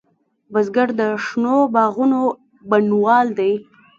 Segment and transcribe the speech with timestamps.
[0.51, 2.21] بزګر د شنو باغونو
[2.69, 3.53] بڼوال دی